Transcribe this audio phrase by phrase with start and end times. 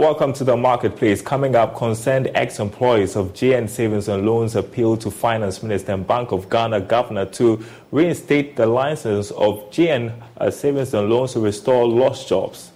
[0.00, 1.20] Welcome to the marketplace.
[1.20, 6.32] Coming up, concerned ex-employees of GN Savings and Loans appeal to Finance Minister and Bank
[6.32, 11.86] of Ghana Governor to reinstate the license of GN uh, Savings and Loans to restore
[11.86, 12.72] lost jobs.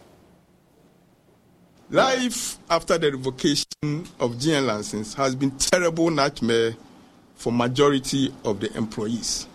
[1.89, 3.65] Life after the revocation
[4.21, 6.75] of GN license has been terrible nightmare
[7.37, 9.47] for majority of the employees.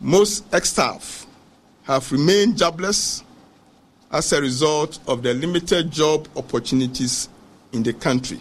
[0.00, 1.26] Most ex-staff
[1.82, 3.24] have remained jobless
[4.12, 7.28] as a result of the limited job opportunities
[7.72, 8.40] in the country.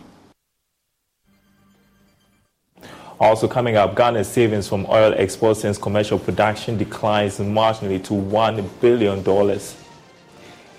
[3.20, 8.82] Also coming up, Ghana's savings from oil exports since commercial production declines marginally to $1
[8.82, 9.60] billion.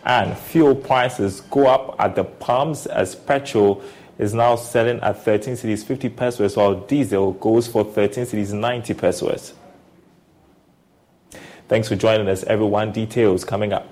[0.05, 3.83] And fuel prices go up at the pumps as petrol
[4.19, 8.95] is now selling at 13 cedis 50 pesewas, while diesel goes for 13 cedis 90
[8.95, 9.53] pesewas.
[11.69, 12.93] Thanks for joining us, everyone.
[12.93, 13.87] Details coming up.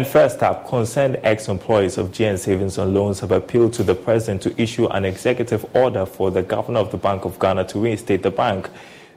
[0.00, 4.40] And first up, concerned ex-employees of GN Savings and Loans have appealed to the president
[4.40, 8.22] to issue an executive order for the governor of the Bank of Ghana to reinstate
[8.22, 8.70] the bank.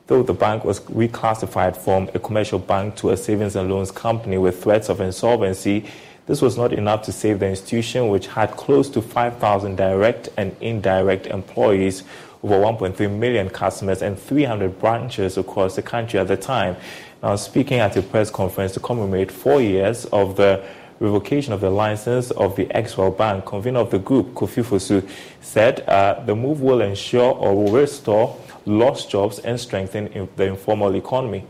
[0.08, 4.38] Though the bank was reclassified from a commercial bank to a savings and loans company
[4.38, 5.86] with threats of insolvency,
[6.26, 10.54] this was not enough to save the institution, which had close to 5,000 direct and
[10.60, 12.04] indirect employees,
[12.44, 16.76] over 1.3 million customers, and 300 branches across the country at the time.
[17.24, 20.62] Now, speaking at a press conference to commemorate four years of the
[21.00, 25.10] revocation of the license of the Exwell Bank, convener of the group, Kofi Fosu,
[25.40, 30.96] said uh, the move will ensure or will restore lost jobs and strengthen the informal
[30.96, 31.46] economy.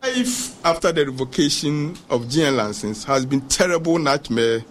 [0.00, 4.64] Life after the revocation of GN license has been terrible nightmare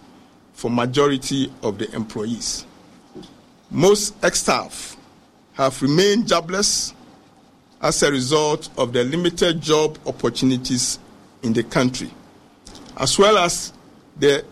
[0.54, 2.64] for majority of the employees.
[3.70, 4.96] Most ex-staff
[5.52, 6.94] have remained jobless
[7.82, 10.98] as a result of the limited job opportunities
[11.42, 12.10] in the country,
[12.96, 13.72] as well as
[14.16, 14.44] the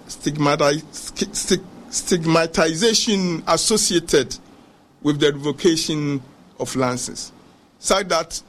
[1.88, 4.36] stigmatization associated
[5.02, 6.20] with the revocation
[6.58, 7.32] of licenses,
[7.78, 8.42] such that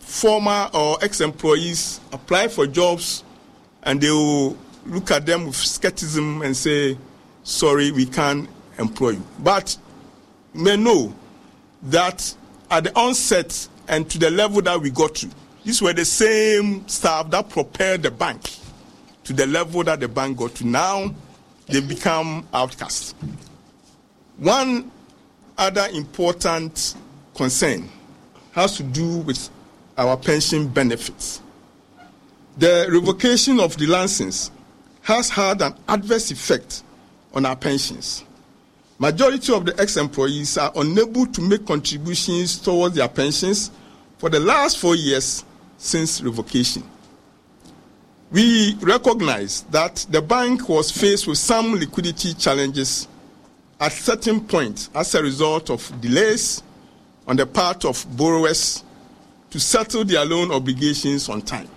[0.00, 3.22] former or ex employees apply for jobs
[3.84, 4.56] and they will
[4.86, 6.96] look at them with skepticism and say,
[7.44, 9.22] sorry, we can't employ you.
[9.38, 9.76] But
[10.54, 11.14] you may know
[11.82, 12.34] that
[12.72, 15.28] at the onset and to the level that we got to,
[15.62, 18.50] these were the same staff that propelled the bank
[19.24, 20.66] to the level that the bank got to.
[20.66, 21.14] Now
[21.66, 23.14] they become outcasts.
[24.38, 24.90] One
[25.58, 26.96] other important
[27.34, 27.90] concern
[28.52, 29.50] has to do with
[29.98, 31.42] our pension benefits.
[32.56, 34.50] The revocation of the license
[35.02, 36.82] has had an adverse effect
[37.34, 38.24] on our pensions.
[39.02, 43.72] Majority of the ex-employees are unable to make contributions towards their pensions
[44.16, 45.44] for the last four years
[45.76, 46.84] since revocation.
[48.30, 53.08] We recognize that the bank was faced with some liquidity challenges
[53.80, 56.62] at certain point as a result of delays
[57.26, 58.84] on the part of borrowers
[59.50, 61.68] to settle their loan obligations on time.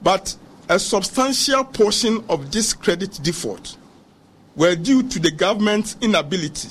[0.00, 0.36] But
[0.68, 3.78] a substantial portion of this credit default
[4.56, 6.68] were due to the government's inability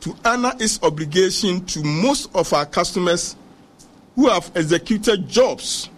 [0.00, 3.36] to honor its obligation to most of our customers
[4.14, 5.88] who have executed jobs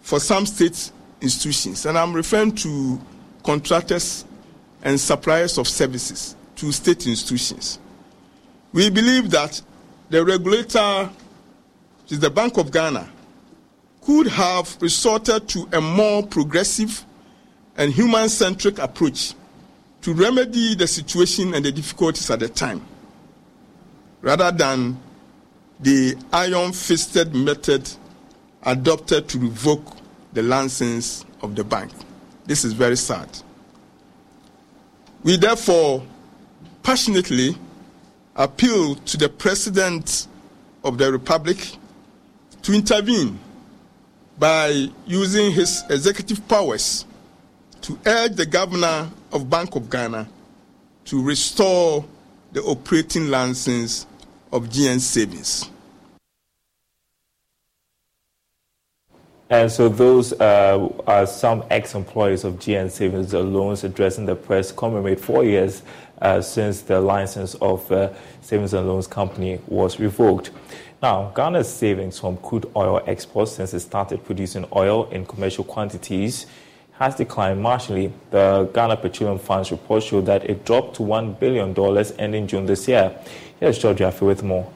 [0.00, 0.90] for some state
[1.20, 1.86] institutions.
[1.86, 3.00] And I'm referring to
[3.42, 4.24] contractors
[4.82, 7.78] and suppliers of services to state institutions.
[8.72, 9.60] We believe that
[10.10, 11.10] the regulator,
[12.02, 13.08] which is the Bank of Ghana,
[14.02, 17.04] could have resorted to a more progressive
[17.76, 19.34] and human centric approach
[20.04, 22.86] to remedy the situation and the difficulties at the time,
[24.20, 25.00] rather than
[25.80, 27.90] the iron fisted method
[28.64, 29.96] adopted to revoke
[30.34, 31.90] the license of the bank.
[32.44, 33.30] This is very sad.
[35.22, 36.04] We therefore
[36.82, 37.56] passionately
[38.36, 40.28] appeal to the President
[40.84, 41.78] of the Republic
[42.60, 43.38] to intervene
[44.38, 47.06] by using his executive powers
[47.84, 50.26] to urge the governor of Bank of Ghana
[51.04, 52.02] to restore
[52.52, 54.06] the operating license
[54.50, 55.70] of GN Savings.
[59.50, 65.20] And so those uh, are some ex-employees of GN Savings Loans addressing the press commemorate
[65.20, 65.82] four years
[66.22, 70.52] uh, since the license of uh, Savings and Loans Company was revoked.
[71.02, 76.46] Now, Ghana's savings from crude oil exports since it started producing oil in commercial quantities
[76.98, 78.12] has declined marginally.
[78.30, 81.74] The Ghana Petroleum Fund's report showed that it dropped to $1 billion
[82.18, 83.16] ending June this year.
[83.60, 84.70] Here's George Jaffe with more.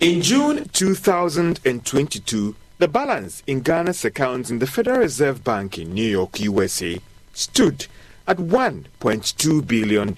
[0.00, 6.08] In June 2022, the balance in Ghana's accounts in the Federal Reserve Bank in New
[6.08, 6.98] York, USA,
[7.34, 7.86] stood
[8.26, 10.16] at $1.2 billion.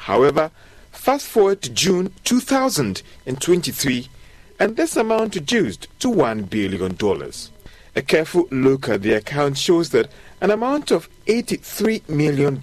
[0.00, 0.50] However,
[0.92, 4.08] fast forward to June 2023,
[4.58, 6.96] and this amount reduced to $1 billion.
[7.96, 10.10] A careful look at the account shows that
[10.42, 12.60] an amount of $83 million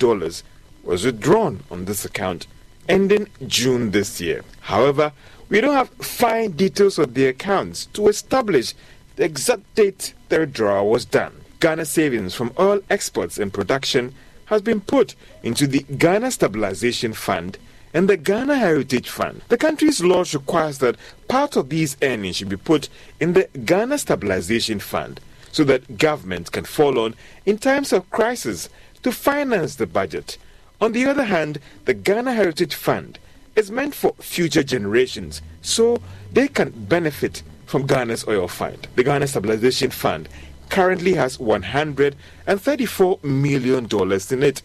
[0.83, 2.45] was withdrawn on this account
[2.88, 4.44] ending June this year.
[4.62, 5.12] However,
[5.50, 8.75] we don't have fine details of the accounts to establish
[9.15, 11.33] the exact date the withdrawal was done.
[11.59, 14.13] Ghana savings from oil exports and production
[14.45, 17.57] has been put into the Ghana Stabilization Fund
[17.94, 19.42] and the Ghana Heritage Fund.
[19.50, 20.95] The country's laws requires that
[21.28, 25.19] part of these earnings should be put in the Ghana Stabilization Fund
[25.51, 27.13] so that government can fall on
[27.45, 28.69] in times of crisis
[29.04, 30.38] to finance the budget.
[30.81, 33.19] On the other hand, the Ghana Heritage Fund
[33.56, 38.88] is meant for future generations so they can benefit from Ghana's oil fund.
[38.95, 40.28] The Ghana Stabilization Fund
[40.69, 43.88] currently has $134 million
[44.31, 44.62] in it,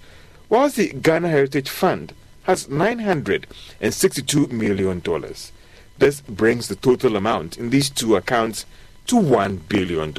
[0.48, 2.14] whilst the Ghana Heritage Fund
[2.48, 5.02] has $962 million.
[5.98, 8.64] This brings the total amount in these two accounts
[9.08, 10.14] to $1 billion.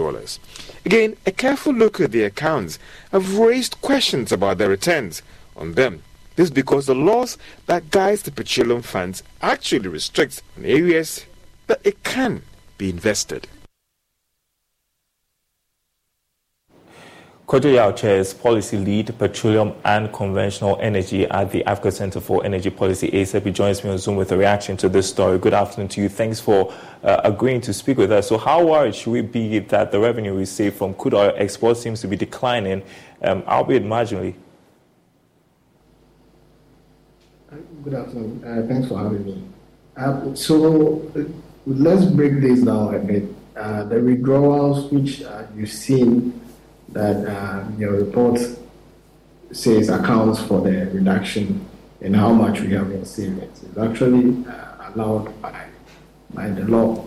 [0.85, 2.77] Again, a careful look at the accounts
[3.11, 5.23] have raised questions about the returns
[5.57, 6.03] on them.
[6.35, 11.25] This is because the laws that guide the petroleum funds actually restricts areas
[11.65, 12.43] that it can
[12.77, 13.47] be invested.
[17.49, 23.09] Kojo chairs policy lead petroleum and conventional energy at the Africa Center for Energy Policy
[23.09, 25.39] ACEP joins me on Zoom with a reaction to this story.
[25.39, 26.09] Good afternoon to you.
[26.09, 26.71] Thanks for
[27.03, 28.27] uh, agreeing to speak with us.
[28.27, 31.81] So, how worried should we be that the revenue we see from crude oil exports
[31.81, 32.83] seems to be declining,
[33.23, 34.35] um, albeit marginally?
[37.83, 38.43] Good afternoon.
[38.45, 39.43] Uh, thanks for having me.
[39.97, 41.11] Uh, so,
[41.65, 43.23] let's break this down a bit.
[43.57, 46.39] Uh, the withdrawals which uh, you've seen
[46.93, 48.39] that uh, your report
[49.51, 51.65] says accounts for the reduction
[52.01, 53.63] in how much we have in savings.
[53.63, 55.67] It's actually uh, allowed by,
[56.33, 57.05] by the law.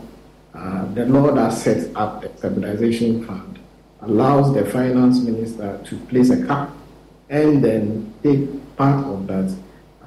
[0.55, 3.59] Uh, the law that sets up the stabilization fund
[4.03, 6.71] allows the finance minister to place a cap
[7.31, 9.57] and then take part of that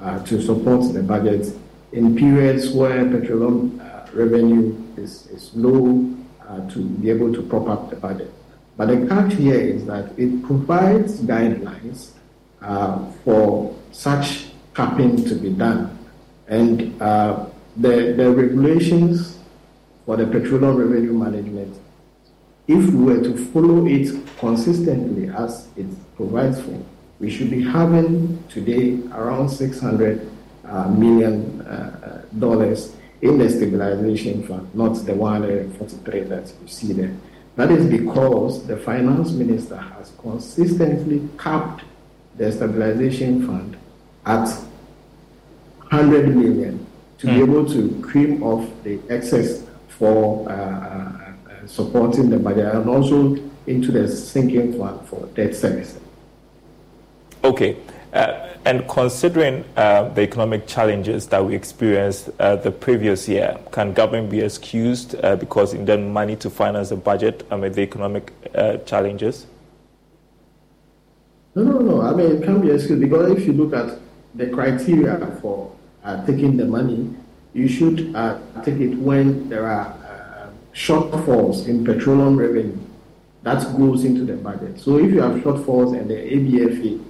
[0.00, 1.52] uh, to support the budget
[1.92, 6.14] in periods where petroleum uh, revenue is, is low
[6.46, 8.32] uh, to be able to prop up the budget.
[8.76, 12.10] But the catch here is that it provides guidelines
[12.60, 15.98] uh, for such capping to be done.
[16.48, 19.38] And uh, the, the regulations
[20.04, 21.76] for the petroleum revenue management,
[22.68, 26.78] if we were to follow it consistently as it provides for,
[27.18, 30.30] we should be having today around 600
[30.66, 37.16] uh, million uh, dollars in the stabilization fund, not the 143 that you see there.
[37.56, 41.84] That is because the finance minister has consistently capped
[42.36, 43.76] the stabilization fund
[44.26, 44.46] at
[45.88, 46.86] 100 million
[47.18, 47.30] to mm.
[47.30, 47.50] be hmm.
[47.50, 53.36] able to cream off the excess for uh, uh, supporting the budget and also
[53.66, 55.98] into the sinking fund for debt service.
[57.42, 57.76] Okay.
[58.16, 63.92] Uh, and considering uh, the economic challenges that we experienced uh, the previous year, can
[63.92, 68.32] government be excused uh, because it didn't money to finance the budget amid the economic
[68.54, 69.46] uh, challenges?
[71.54, 72.00] No, no, no.
[72.00, 73.98] I mean, it can be excused because if you look at
[74.34, 77.14] the criteria for uh, taking the money,
[77.52, 77.98] you should
[78.64, 79.94] take it when there are
[80.72, 82.78] shortfalls in petroleum revenue
[83.42, 84.80] that goes into the budget.
[84.80, 87.05] So if you have shortfalls and the ABFA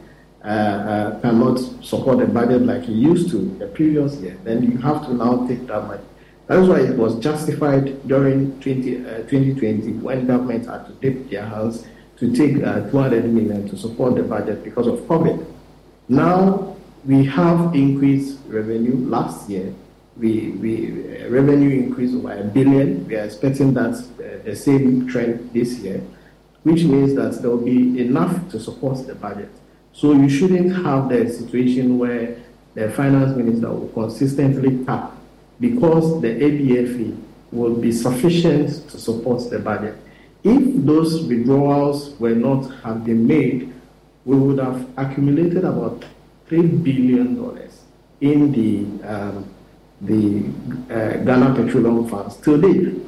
[0.46, 4.78] uh, uh, cannot support the budget like he used to the previous year, then you
[4.78, 6.04] have to now take that money.
[6.46, 11.44] That's why it was justified during 20, uh, 2020 when government had to dip their
[11.44, 11.84] hands
[12.18, 15.44] to take uh, 200 million to support the budget because of COVID.
[16.08, 19.04] Now we have increased revenue.
[19.08, 19.74] Last year,
[20.16, 23.04] we, we uh, revenue increased by a billion.
[23.08, 26.00] We are expecting that uh, the same trend this year,
[26.62, 29.50] which means that there will be enough to support the budget.
[29.96, 32.36] So you shouldn't have the situation where
[32.74, 35.12] the finance minister will consistently tap
[35.58, 37.16] because the ABFA
[37.50, 39.96] will be sufficient to support the budget.
[40.44, 43.72] If those withdrawals were not have been made,
[44.26, 46.04] we would have accumulated about
[46.46, 47.80] three billion dollars
[48.20, 49.48] in the um,
[50.02, 50.44] the
[50.90, 53.00] uh, Ghana Petroleum Fund still did.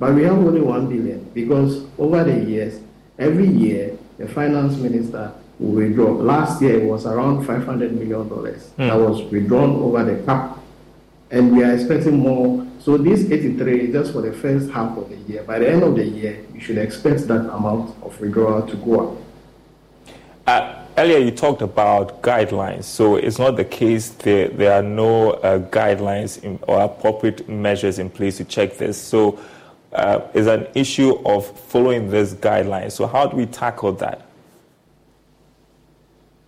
[0.00, 2.80] But we have only one billion because over the years,
[3.16, 6.12] every year the finance minister withdraw.
[6.12, 8.76] Last year it was around $500 million mm.
[8.76, 10.58] that was withdrawn over the cap.
[11.30, 12.66] And we are expecting more.
[12.78, 15.42] So this 83 is just for the first half of the year.
[15.42, 19.10] By the end of the year, you should expect that amount of withdrawal to go
[19.10, 19.18] up.
[20.46, 22.84] Uh, earlier you talked about guidelines.
[22.84, 27.98] So it's not the case there, there are no uh, guidelines in, or appropriate measures
[27.98, 29.00] in place to check this.
[29.00, 29.40] So
[29.92, 32.92] uh, it's an issue of following these guidelines.
[32.92, 34.25] So how do we tackle that?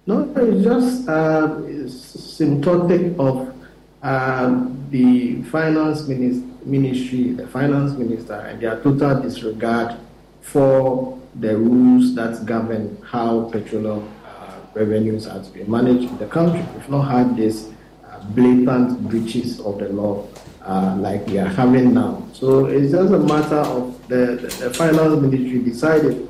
[0.09, 3.55] No, it's just uh, symptomatic of
[4.03, 9.99] uh, the finance ministry, the finance minister, and their total disregard
[10.41, 16.27] for the rules that govern how petroleum uh, revenues are to be managed in the
[16.27, 16.65] country.
[16.75, 20.27] We've not had these uh, blatant breaches of the law
[20.65, 22.27] uh, like we are having now.
[22.33, 26.27] So it's just a matter of the, the, the finance ministry decided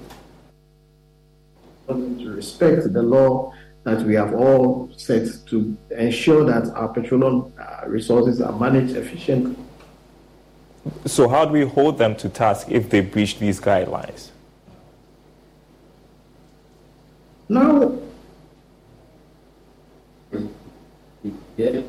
[1.87, 3.55] to respect the law
[3.85, 9.57] that we have all set to ensure that our petroleum uh, resources are managed efficiently.
[11.07, 14.31] So, how do we hold them to task if they breach these guidelines?
[17.49, 17.99] Now,
[21.57, 21.83] yeah.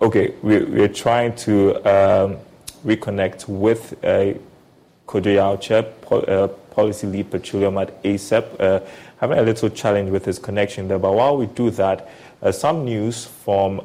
[0.00, 2.38] Okay, we're, we're trying to um,
[2.84, 4.38] reconnect with a
[5.12, 8.80] Kojo Yaotse, uh, policy lead petroleum at ACEP, uh,
[9.20, 10.98] having a little challenge with his connection there.
[10.98, 12.08] But while we do that,
[12.40, 13.82] uh, some news from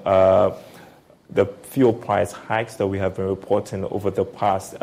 [1.29, 4.75] the fuel price hikes that we have been reporting over the past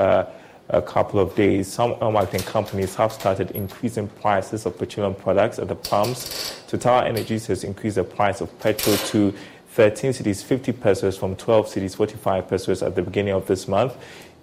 [0.71, 5.59] a couple of days, some oil marketing companies have started increasing prices of petroleum products
[5.59, 6.63] at the pumps.
[6.69, 9.35] Total Energies has increased the price of petrol to
[9.75, 13.97] 13 cedis 50 pesewas from 12 cedis 45 pesewas at the beginning of this month.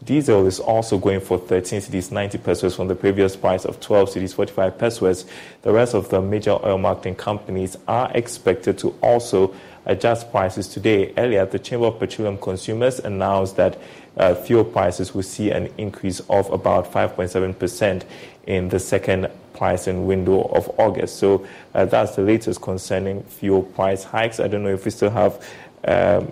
[0.03, 4.09] Diesel is also going for 13 cedis 90 pesewas from the previous price of 12
[4.09, 5.25] cedis 45 pesewas.
[5.61, 11.13] The rest of the major oil marketing companies are expected to also adjust prices today.
[11.17, 13.79] Earlier, the Chamber of Petroleum Consumers announced that
[14.17, 18.03] uh, fuel prices will see an increase of about 5.7%
[18.47, 21.17] in the second pricing window of August.
[21.17, 24.39] So uh, that's the latest concerning fuel price hikes.
[24.39, 25.45] I don't know if we still have
[25.85, 26.31] um,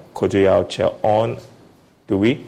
[1.04, 1.38] on.
[2.08, 2.46] Do we?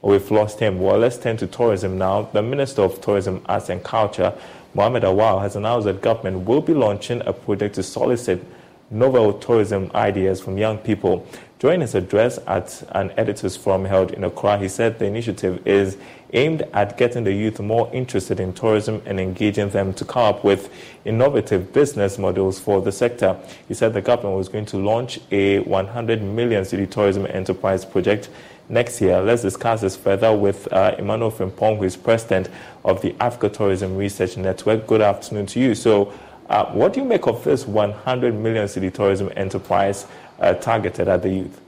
[0.00, 0.80] Or we've lost him.
[0.80, 2.22] Well, let's turn to tourism now.
[2.32, 4.32] The Minister of Tourism, Arts and Culture,
[4.74, 8.44] Mohamed Awal, has announced that government will be launching a project to solicit
[8.90, 11.26] novel tourism ideas from young people.
[11.58, 15.96] During his address at an editors' forum held in Accra, he said the initiative is
[16.32, 20.44] aimed at getting the youth more interested in tourism and engaging them to come up
[20.44, 20.72] with
[21.04, 23.36] innovative business models for the sector.
[23.66, 28.30] He said the government was going to launch a 100 million cedi tourism enterprise project
[28.68, 29.20] next year.
[29.20, 32.50] Let's discuss this further with uh, Emmanuel Frimpong, who is president
[32.84, 34.86] of the Africa Tourism Research Network.
[34.86, 35.74] Good afternoon to you.
[35.74, 36.12] So,
[36.48, 40.06] uh, what do you make of this 100 million cedi tourism enterprise
[40.40, 41.60] uh, targeted at the youth?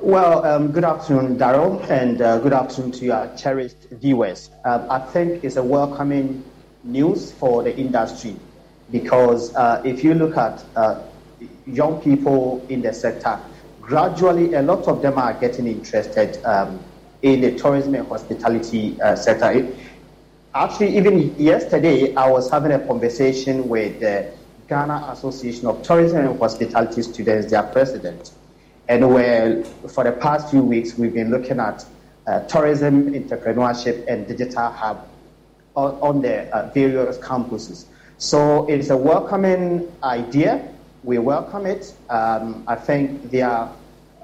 [0.00, 4.50] Well, um, good afternoon, Daryl, and uh, good afternoon to your cherished viewers.
[4.64, 6.44] Um, I think it's a welcoming
[6.84, 8.36] news for the industry
[8.92, 11.02] because uh, if you look at uh,
[11.66, 13.40] young people in the sector,
[13.80, 16.78] gradually a lot of them are getting interested um,
[17.22, 19.68] in the tourism and hospitality uh, sector.
[20.54, 24.30] Actually, even yesterday, I was having a conversation with the
[24.68, 28.32] Ghana Association of Tourism and Hospitality Students, their president.
[28.88, 31.84] And where for the past few weeks, we've been looking at
[32.26, 35.08] uh, tourism, entrepreneurship, and digital hub
[35.74, 37.86] on, on the uh, various campuses.
[38.18, 40.68] So it's a welcoming idea.
[41.04, 41.94] We welcome it.
[42.10, 43.72] Um, I think there are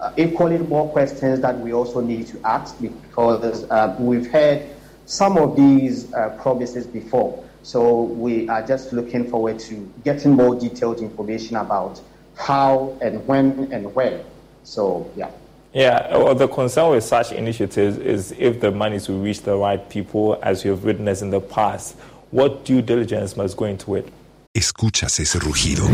[0.00, 4.68] uh, equally more questions that we also need to ask because uh, we've heard
[5.06, 7.43] some of these uh, promises before.
[7.64, 12.00] So we are just looking forward to getting more detailed information about
[12.36, 14.24] how and when and where
[14.64, 15.30] so, yeah.
[15.72, 19.88] Yeah, well, the concern with such initiatives is if the money to reach the right
[19.88, 21.96] people, as you have witnessed in the past,
[22.30, 24.08] what due diligence must go into it?
[24.54, 25.84] Escuchas ese rugido.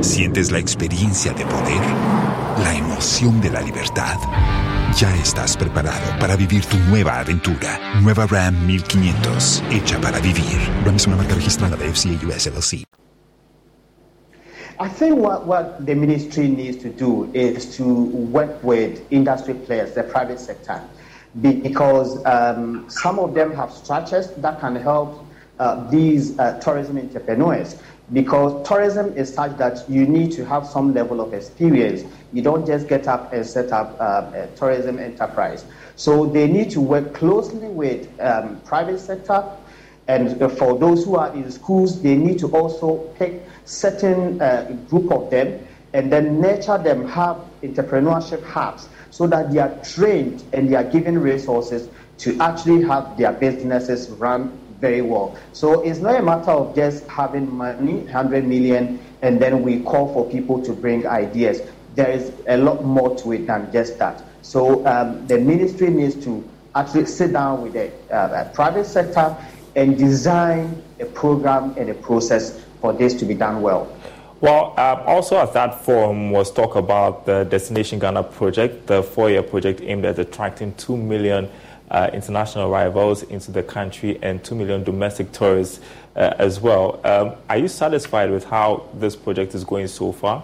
[0.00, 1.82] Sientes la experiencia de poder,
[2.62, 4.16] la emoción de la libertad.
[4.98, 7.78] Ya estás preparado para vivir tu nueva aventura.
[8.02, 10.58] Nueva Ram 1500, hecha para vivir.
[10.84, 12.84] Ram es una marca registrada de FCA US LLC.
[14.80, 17.84] I think what, what the ministry needs to do is to
[18.32, 20.82] work with industry players, the private sector,
[21.40, 25.24] because um, some of them have structures that can help
[25.60, 27.76] uh, these uh, tourism entrepreneurs.
[28.12, 32.02] Because tourism is such that you need to have some level of experience.
[32.32, 35.64] You don't just get up and set up uh, a tourism enterprise.
[35.96, 39.44] So they need to work closely with um, private sector,
[40.08, 45.12] and for those who are in schools, they need to also pick certain uh, group
[45.12, 50.68] of them and then nurture them, have entrepreneurship hubs so that they are trained and
[50.68, 51.88] they are given resources
[52.18, 55.36] to actually have their businesses run very well.
[55.52, 60.12] So it's not a matter of just having money, 100 million, and then we call
[60.12, 61.60] for people to bring ideas.
[61.94, 64.24] There is a lot more to it than just that.
[64.42, 69.36] So um, the ministry needs to actually sit down with the uh, private sector
[69.76, 73.94] and design a program and a process for this to be done well.
[74.40, 79.42] Well, um, also at that forum was talk about the Destination Ghana project, the four-year
[79.42, 81.50] project aimed at attracting 2 million
[81.90, 85.80] uh, international arrivals into the country and 2 million domestic tourists
[86.16, 87.00] uh, as well.
[87.04, 90.42] Um, are you satisfied with how this project is going so far?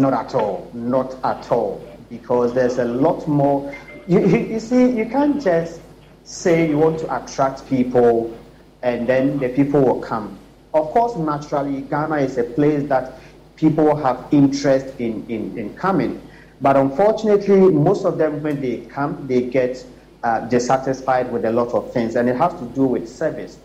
[0.00, 0.70] Not at all.
[0.74, 1.84] Not at all.
[2.10, 3.74] Because there's a lot more.
[4.06, 5.80] You, you, you see, you can't just
[6.24, 8.36] say you want to attract people
[8.82, 10.38] and then the people will come
[10.74, 13.20] of course, naturally, Ghana is a place that
[13.54, 16.20] people have interest in, in, in coming.
[16.60, 19.86] But unfortunately, most of them, when they come, they get
[20.24, 23.56] uh, dissatisfied with a lot of things, and it has to do with service.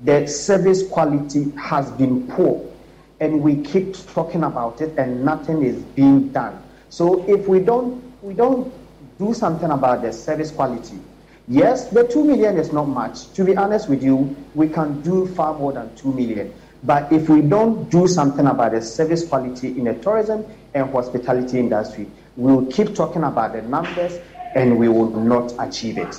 [0.00, 2.64] The service quality has been poor,
[3.24, 6.62] and we keep talking about it, and nothing is being done.
[6.90, 8.72] So if we don't, we don't
[9.18, 10.98] do something about the service quality,
[11.46, 13.30] Yes, the 2 million is not much.
[13.34, 16.54] To be honest with you, we can do far more than 2 million.
[16.82, 21.58] But if we don't do something about the service quality in the tourism and hospitality
[21.58, 22.06] industry,
[22.36, 24.18] we will keep talking about the numbers
[24.54, 26.18] and we will not achieve it.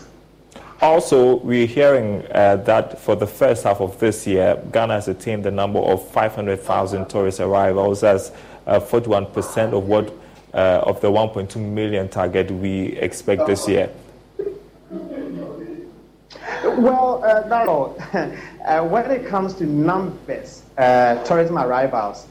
[0.81, 5.45] Also, we're hearing uh, that for the first half of this year, Ghana has attained
[5.45, 8.31] the number of 500,000 tourist arrivals as
[8.67, 10.13] uh, 41% of what
[10.53, 13.89] uh, of the 1.2 million target we expect this year.
[16.77, 18.29] Well, uh,
[18.65, 22.27] uh, when it comes to numbers, uh, tourism arrivals,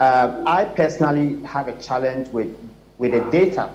[0.00, 2.56] uh, I personally have a challenge with,
[2.98, 3.70] with the data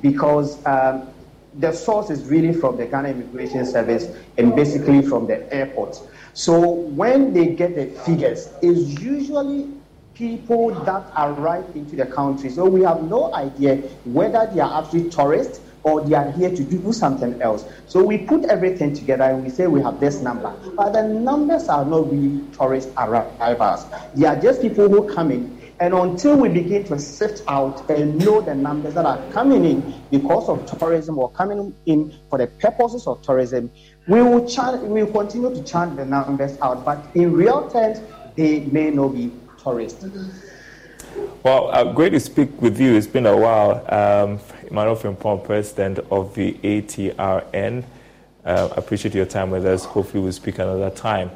[0.00, 1.08] because um,
[1.54, 6.00] the source is really from the Ghana Immigration Service and basically from the airport.
[6.34, 9.68] So when they get the figures, it's usually
[10.14, 12.50] people that arrive into the country.
[12.50, 16.62] So we have no idea whether they are actually tourists or they are here to
[16.62, 17.64] do something else.
[17.86, 20.54] So we put everything together and we say we have this number.
[20.76, 23.86] But the numbers are not really tourist arrivals.
[24.14, 25.59] They are just people who come in.
[25.80, 29.94] And until we begin to sift out and know the numbers that are coming in
[30.10, 33.70] because of tourism or coming in for the purposes of tourism,
[34.06, 34.44] we will,
[34.82, 36.84] we will continue to chant the numbers out.
[36.84, 37.98] But in real terms,
[38.36, 40.04] they may not be tourists.
[41.42, 42.94] Well, uh, great to speak with you.
[42.94, 43.82] It's been a while.
[43.88, 44.38] Um,
[44.68, 47.84] Emmanuel Frimpong, President of the ATRN.
[48.44, 49.86] Uh, appreciate your time with us.
[49.86, 51.30] Hopefully, we'll speak another time.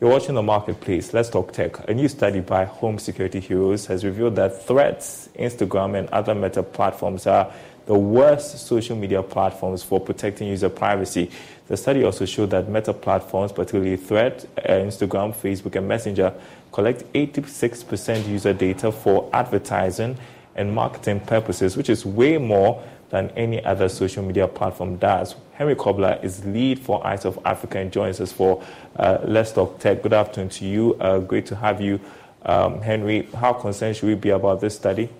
[0.00, 1.12] You're watching the marketplace.
[1.12, 1.86] Let's talk tech.
[1.86, 6.62] A new study by Home Security Heroes has revealed that Threads, Instagram, and other meta
[6.62, 7.52] platforms are
[7.84, 11.30] the worst social media platforms for protecting user privacy.
[11.68, 16.32] The study also showed that meta platforms, particularly Thread, uh, Instagram, Facebook, and Messenger,
[16.72, 20.16] collect 86% user data for advertising
[20.54, 25.34] and marketing purposes, which is way more than any other social media platform does.
[25.52, 28.62] Henry Kobler is lead for Eyes of Africa and joins us for
[28.96, 30.02] uh, Let's Talk Tech.
[30.02, 30.94] Good afternoon to you.
[30.94, 32.00] Uh, great to have you,
[32.42, 33.28] um, Henry.
[33.34, 35.10] How concerned should we be about this study?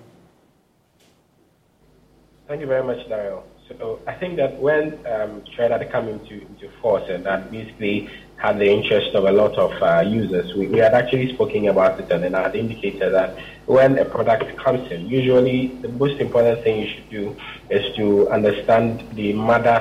[2.48, 3.42] Thank you very much, Daryl.
[3.68, 8.58] So I think that when um, had come into, into force and that basically had
[8.58, 10.54] the interest of a lot of uh, users.
[10.54, 13.36] We, we, had actually spoken about it and then I had indicated that
[13.70, 17.36] when a product comes in, usually the most important thing you should do
[17.70, 19.78] is to understand the mother,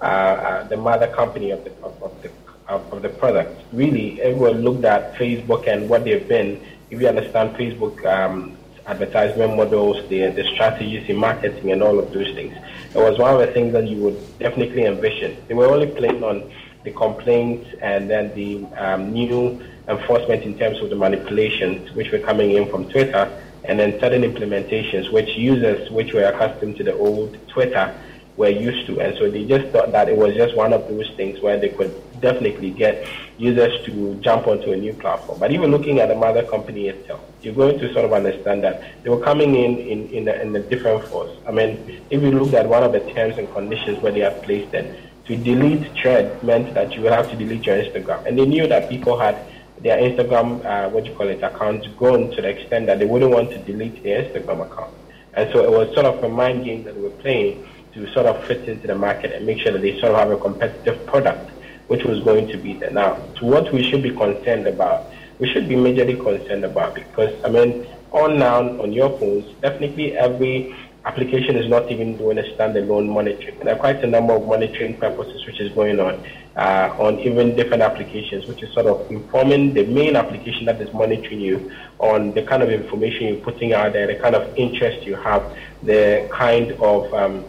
[0.00, 2.30] uh, uh, the mother company of the, of, of the
[2.68, 3.60] of, the product.
[3.72, 6.62] Really, everyone looked at Facebook and what they've been.
[6.90, 12.12] If you understand Facebook um, advertisement models, the, the strategies in marketing and all of
[12.12, 12.54] those things,
[12.94, 15.36] it was one of the things that you would definitely envision.
[15.48, 16.48] They were only playing on
[16.84, 22.18] the complaints and then the um, new enforcement in terms of the manipulations which were
[22.18, 23.30] coming in from Twitter,
[23.64, 27.94] and then certain implementations which users which were accustomed to the old Twitter
[28.36, 29.00] were used to.
[29.00, 31.68] And so they just thought that it was just one of those things where they
[31.68, 35.38] could definitely get users to jump onto a new platform.
[35.38, 38.82] But even looking at the mother company itself, you're going to sort of understand that
[39.02, 41.36] they were coming in in, in, a, in a different force.
[41.46, 44.42] I mean, if you looked at one of the terms and conditions where they have
[44.42, 48.26] placed it, to delete thread meant that you would have to delete your Instagram.
[48.26, 49.36] And they knew that people had
[49.82, 53.32] their Instagram, uh, what you call it, accounts grown to the extent that they wouldn't
[53.32, 54.94] want to delete their Instagram account.
[55.34, 58.26] And so it was sort of a mind game that they were playing to sort
[58.26, 61.04] of fit into the market and make sure that they sort of have a competitive
[61.06, 61.50] product,
[61.88, 62.90] which was going to be there.
[62.90, 67.34] Now, to what we should be concerned about, we should be majorly concerned about because,
[67.44, 72.42] I mean, on now on your phones, definitely every application is not even doing a
[72.42, 73.58] standalone monitoring.
[73.58, 76.24] There are quite a number of monitoring purposes which is going on
[76.56, 80.92] uh, on even different applications, which is sort of informing the main application that is
[80.92, 85.04] monitoring you on the kind of information you're putting out there, the kind of interest
[85.06, 87.44] you have, the kind of um,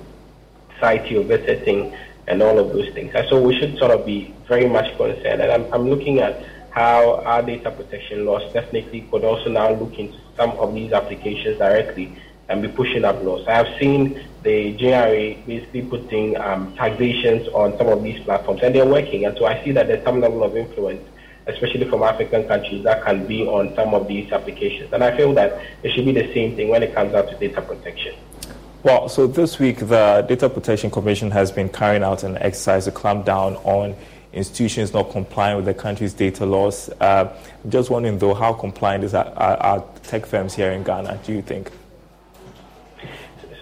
[0.79, 1.95] site you're visiting,
[2.27, 3.11] and all of those things.
[3.13, 5.41] And so we should sort of be very much concerned.
[5.41, 9.99] And I'm, I'm looking at how our data protection laws definitely could also now look
[9.99, 12.17] into some of these applications directly
[12.49, 13.47] and be pushing up laws.
[13.47, 18.75] I have seen the GRA basically putting um, taxations on some of these platforms, and
[18.75, 19.25] they're working.
[19.25, 21.01] And so I see that there's some level of influence,
[21.47, 24.91] especially from African countries, that can be on some of these applications.
[24.91, 27.35] And I feel that it should be the same thing when it comes out to
[27.37, 28.15] data protection.
[28.83, 32.91] Well, so this week the Data Protection Commission has been carrying out an exercise to
[32.91, 33.95] clamp down on
[34.33, 36.89] institutions not complying with the country's data laws.
[36.99, 37.33] Uh,
[37.69, 41.31] just wondering, though, how compliant is our, our, our tech firms here in Ghana, do
[41.31, 41.71] you think?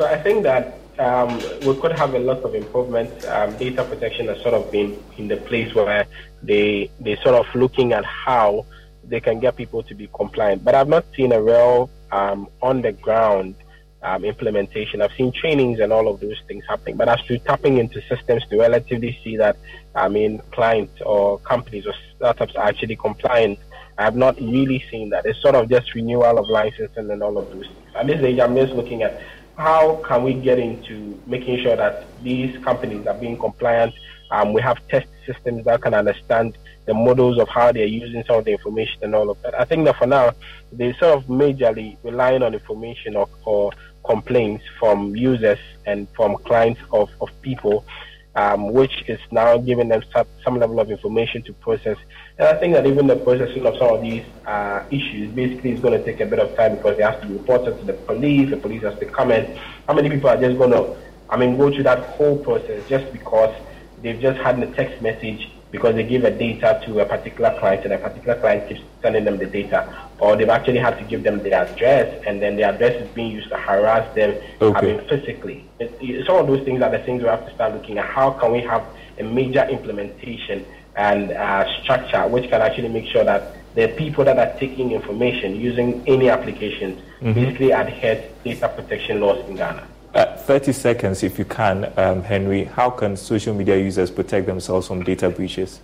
[0.01, 3.23] So I think that um, we could have a lot of improvements.
[3.27, 6.07] Um, data protection has sort of been in the place where
[6.41, 8.65] they they sort of looking at how
[9.03, 10.63] they can get people to be compliant.
[10.63, 13.53] But I've not seen a real um, on the ground
[14.01, 15.03] um, implementation.
[15.03, 16.97] I've seen trainings and all of those things happening.
[16.97, 19.55] But as to tapping into systems to relatively see that,
[19.93, 23.59] I mean, clients or companies or startups are actually compliant,
[23.99, 25.27] I have not really seen that.
[25.27, 27.69] It's sort of just renewal of licensing and all of those.
[27.93, 29.21] At this stage, I'm just looking at
[29.57, 33.93] how can we get into making sure that these companies are being compliant?
[34.31, 38.37] Um, we have test systems that can understand the models of how they're using some
[38.37, 39.59] of the information and all of that.
[39.59, 40.33] I think that for now,
[40.71, 43.71] they're sort of majorly relying on information or, or
[44.05, 47.85] complaints from users and from clients of, of people
[48.35, 51.97] um, which is now giving them some, some, level of information to process.
[52.37, 55.79] And I think that even the processing of some of these uh, issues basically is
[55.79, 57.93] going to take a bit of time because they have to be reported to the
[57.93, 59.57] police, the police has to come in.
[59.87, 60.95] How many people are just going to,
[61.29, 63.53] I mean, go through that whole process just because
[64.01, 67.83] they've just had a text message because they give a data to a particular client
[67.85, 71.23] and a particular client keeps sending them the data, or they've actually had to give
[71.23, 74.31] them the address and then the address is being used to harass them
[74.61, 74.93] okay.
[74.93, 75.65] I mean, physically.
[75.79, 78.05] It, it, some of those things are the things we have to start looking at.
[78.05, 78.83] How can we have
[79.17, 84.37] a major implementation and uh, structure which can actually make sure that the people that
[84.37, 87.33] are taking information using any applications mm-hmm.
[87.33, 89.87] basically adhere to data protection laws in Ghana.
[90.13, 92.65] Uh, 30 seconds, if you can, um, Henry.
[92.65, 95.79] How can social media users protect themselves from data breaches?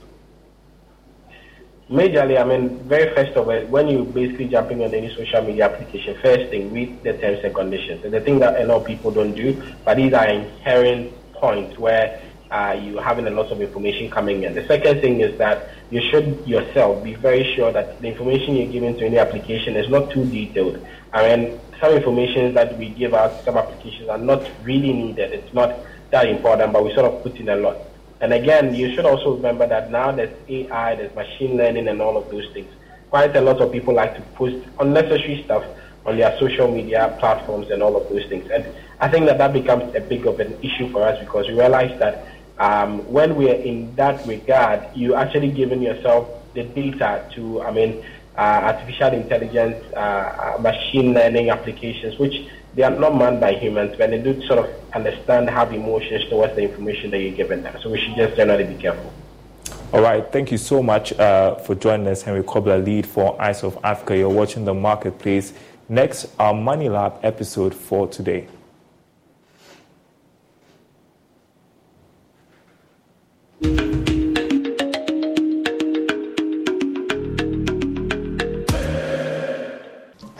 [1.90, 5.72] Majorly, I mean, very first of all, when you're basically jumping on any social media
[5.72, 8.04] application, first thing, read the terms and conditions.
[8.04, 11.78] And the thing that a lot of people don't do, but these are inherent points
[11.78, 14.54] where uh, you're having a lot of information coming in.
[14.54, 18.72] The second thing is that you should yourself be very sure that the information you're
[18.72, 20.86] giving to any application is not too detailed.
[21.14, 25.34] I mean, some information that we give out, some applications are not really needed.
[25.34, 25.78] It's not
[26.12, 27.78] that important, but we sort of put in a lot.
[28.20, 32.18] And again, you should also remember that now there's AI, there's machine learning, and all
[32.18, 32.72] of those things.
[33.10, 35.64] Quite a lot of people like to post unnecessary stuff
[36.06, 38.50] on their social media platforms and all of those things.
[38.50, 38.66] And
[39.00, 41.98] I think that that becomes a big of an issue for us because we realize
[42.00, 42.26] that
[42.60, 47.72] um, when we are in that regard, you actually giving yourself the data to, I
[47.72, 48.04] mean,
[48.38, 53.96] uh, artificial intelligence, uh, uh, machine learning applications, which they are not manned by humans,
[53.98, 57.76] but they do sort of understand, have emotions towards the information that you're giving them.
[57.82, 59.12] So we should just generally be careful.
[59.94, 63.64] All right, thank you so much uh, for joining us, Henry Kobler, lead for Eyes
[63.64, 64.18] of Africa.
[64.18, 65.54] You're watching the marketplace.
[65.90, 68.48] Next, our Money Lab episode for today.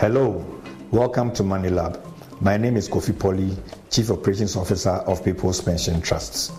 [0.08, 0.42] Hello,
[0.90, 2.02] welcome to Money Lab.
[2.40, 3.58] My name is Kofi Polly,
[3.90, 6.54] Chief Operations Officer of People's Pension Trusts.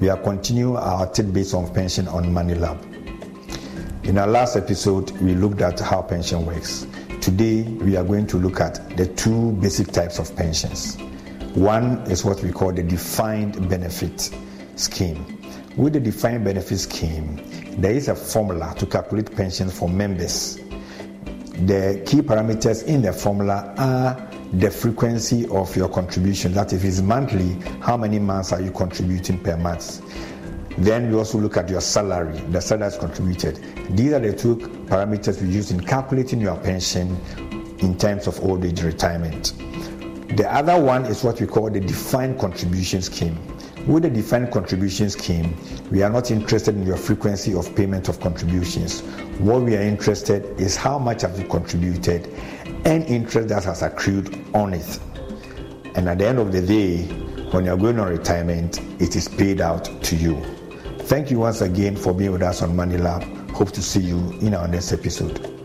[0.00, 2.82] We are continuing our tidbits on pension on Money Lab.
[4.02, 6.84] In our last episode, we looked at how pension works.
[7.20, 10.96] Today, we are going to look at the two basic types of pensions.
[11.54, 14.34] One is what we call the defined benefit
[14.74, 15.40] scheme.
[15.76, 17.40] With the defined benefit scheme,
[17.80, 20.58] there is a formula to calculate pensions for members
[21.66, 26.52] the key parameters in the formula are the frequency of your contribution.
[26.54, 30.02] That if it's monthly, how many months are you contributing per month?
[30.78, 33.56] Then we also look at your salary, the salary that's contributed.
[33.96, 37.18] These are the two parameters we use in calculating your pension
[37.80, 39.52] in terms of old age retirement.
[40.36, 43.36] The other one is what we call the defined contribution scheme.
[43.86, 45.56] With the defined contribution scheme,
[45.90, 49.00] we are not interested in your frequency of payment of contributions.
[49.38, 52.28] What we are interested is how much have you contributed
[52.84, 55.00] and interest that has accrued on it.
[55.96, 57.04] And at the end of the day,
[57.52, 60.40] when you're going on retirement, it is paid out to you.
[61.00, 63.24] Thank you once again for being with us on Money Lab.
[63.50, 65.59] Hope to see you in our next episode.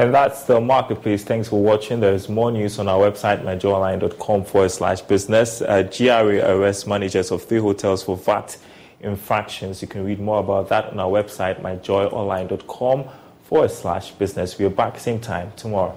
[0.00, 1.24] And that's the marketplace.
[1.24, 2.00] Thanks for watching.
[2.00, 5.60] There's more news on our website, myjoyonline.com forward slash business.
[5.60, 8.56] Uh, GRA arrests managers of three hotels for VAT
[9.02, 9.82] infractions.
[9.82, 13.04] You can read more about that on our website, myjoyonline.com
[13.42, 14.58] forward slash business.
[14.58, 15.94] We're back same time tomorrow.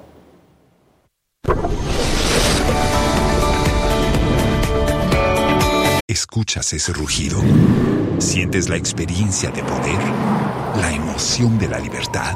[6.09, 7.39] Escuchas ese rugido.
[8.17, 9.99] Sientes la experiencia de poder,
[10.75, 12.35] la emoción de la libertad.